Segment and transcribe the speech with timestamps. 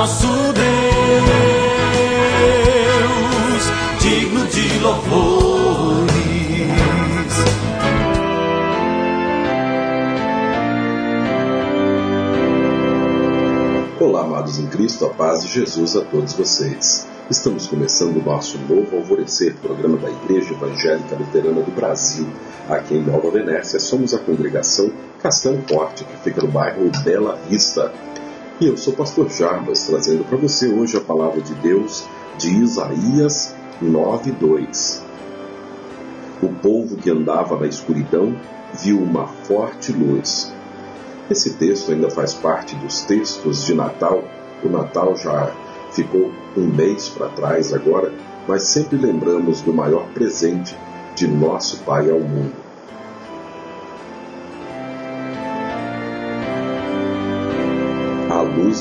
[0.00, 0.64] nosso Deus,
[4.00, 6.10] digno de louvores.
[14.00, 17.06] Olá, amados em Cristo, a paz de Jesus a todos vocês.
[17.28, 22.26] Estamos começando o nosso novo Alvorecer, programa da Igreja Evangélica Luterana do Brasil.
[22.70, 27.92] Aqui em Nova Venécia, somos a congregação Castelo Forte, que fica no bairro Bela Vista.
[28.60, 32.06] E eu sou o pastor Jarbas, trazendo para você hoje a palavra de Deus
[32.36, 35.00] de Isaías 9:2.
[36.42, 38.38] O povo que andava na escuridão
[38.74, 40.52] viu uma forte luz.
[41.30, 44.22] Esse texto ainda faz parte dos textos de Natal.
[44.62, 45.54] O Natal já
[45.92, 48.12] ficou um mês para trás agora,
[48.46, 50.76] mas sempre lembramos do maior presente
[51.14, 52.69] de nosso Pai ao mundo.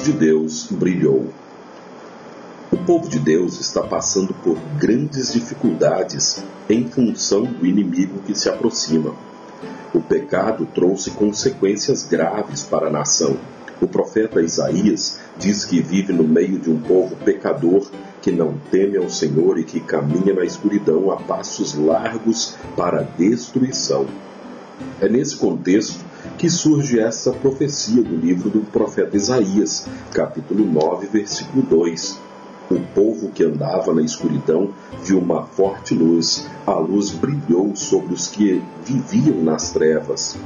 [0.02, 1.28] De Deus brilhou.
[2.72, 8.50] O povo de Deus está passando por grandes dificuldades em função do inimigo que se
[8.50, 9.14] aproxima.
[9.94, 13.38] O pecado trouxe consequências graves para a nação
[13.81, 17.89] o profeta Isaías diz que vive no meio de um povo pecador
[18.22, 23.03] que não teme ao Senhor e que caminha na escuridão a passos largos para a
[23.03, 24.05] destruição.
[25.00, 26.03] É nesse contexto
[26.38, 32.19] que surge essa profecia do livro do profeta Isaías, capítulo 9, versículo 2.
[32.71, 34.69] O povo que andava na escuridão
[35.03, 40.38] viu uma forte luz, a luz brilhou sobre os que viviam nas trevas.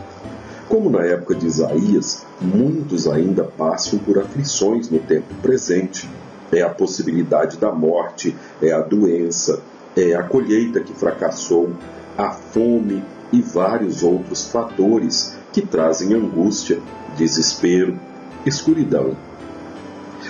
[0.70, 6.10] Como na época de Isaías, muitos ainda passam por aflições no tempo presente.
[6.52, 9.62] É a possibilidade da morte, é a doença,
[9.96, 11.72] é a colheita que fracassou,
[12.18, 13.04] a fome
[13.34, 16.80] e vários outros fatores que trazem angústia,
[17.18, 18.00] desespero,
[18.46, 19.18] escuridão.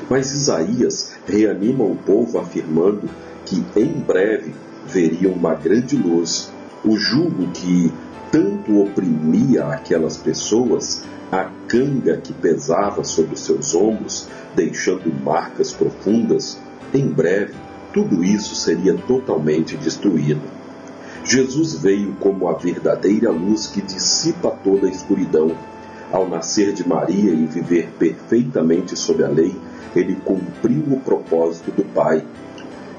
[0.09, 3.09] Mas Isaías reanima o povo afirmando
[3.45, 4.55] que em breve
[4.88, 6.50] veriam uma grande luz.
[6.83, 7.94] O jugo que
[8.31, 16.57] tanto oprimia aquelas pessoas, a canga que pesava sobre seus ombros, deixando marcas profundas,
[16.94, 17.53] em breve
[17.94, 20.41] tudo isso seria totalmente destruído.
[21.23, 25.56] Jesus veio como a verdadeira luz que dissipa toda a escuridão.
[26.11, 29.56] Ao nascer de Maria e viver perfeitamente sob a lei,
[29.95, 32.25] ele cumpriu o propósito do Pai.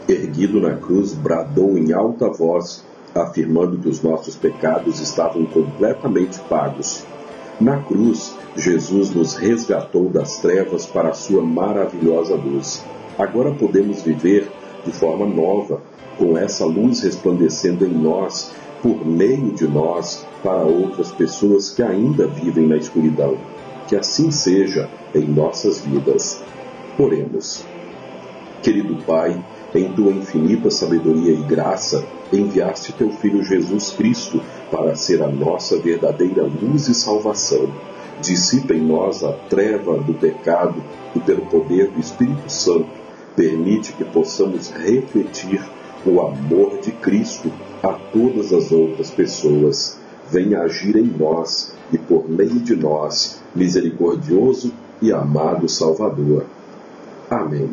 [0.08, 2.82] Erguido na cruz, bradou em alta voz:
[3.14, 7.04] afirmando que os nossos pecados estavam completamente pagos.
[7.60, 12.82] Na cruz, Jesus nos resgatou das trevas para a sua maravilhosa luz.
[13.18, 14.50] Agora podemos viver
[14.84, 15.80] de forma nova,
[16.18, 18.52] com essa luz resplandecendo em nós,
[18.82, 23.36] por meio de nós, para outras pessoas que ainda vivem na escuridão.
[23.88, 26.42] Que assim seja em nossas vidas.
[26.98, 27.64] Oremos.
[28.62, 29.44] Querido Pai,
[29.74, 34.40] em tua infinita sabedoria e graça, enviaste teu Filho Jesus Cristo
[34.70, 37.68] para ser a nossa verdadeira luz e salvação.
[38.20, 40.82] Dissipa em nós a treva do pecado
[41.14, 43.03] e, pelo poder do Espírito Santo,
[43.36, 45.60] permite que possamos refletir
[46.06, 47.50] o amor de Cristo
[47.82, 49.98] a todas as outras pessoas.
[50.30, 56.46] Venha agir em nós e, por meio de nós, misericordioso e amado Salvador.
[57.30, 57.70] Amém.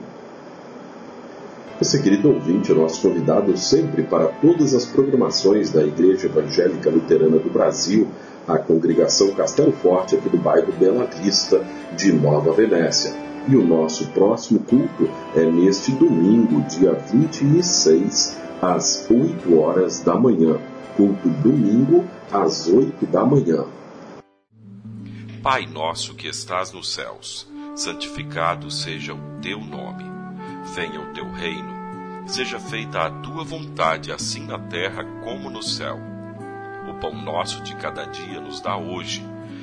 [1.81, 7.39] Esse querido ouvinte é nosso convidado sempre para todas as programações da Igreja Evangélica Luterana
[7.39, 8.07] do Brasil,
[8.47, 13.30] a congregação Castelo Forte, aqui do bairro Bela Vista, de Nova Venécia.
[13.47, 20.57] E o nosso próximo culto é neste domingo, dia 26, às 8 horas da manhã.
[20.95, 23.65] Culto domingo, às 8 da manhã.
[25.41, 30.11] Pai nosso que estás nos céus, santificado seja o teu nome
[30.73, 31.73] venha o teu reino,
[32.27, 35.99] seja feita a tua vontade, assim na terra como no céu.
[36.89, 39.25] O pão nosso de cada dia nos dá hoje,